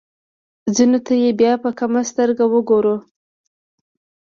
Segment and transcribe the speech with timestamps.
[0.75, 2.95] ځینو ته یې بیا په کمه سترګه ګورو.